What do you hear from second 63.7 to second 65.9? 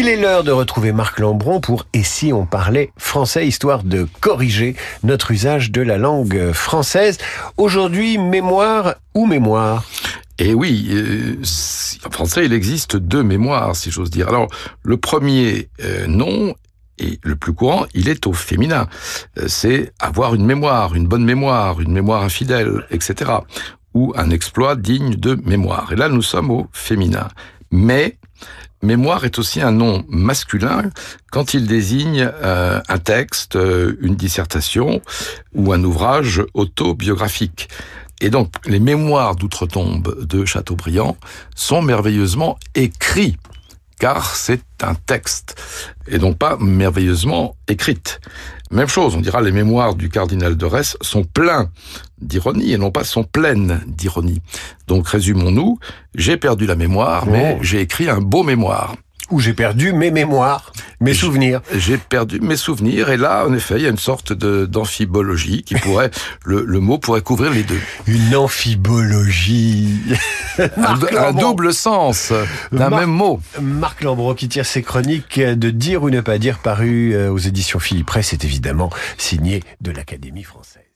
il y a une sorte d'amphibologie qui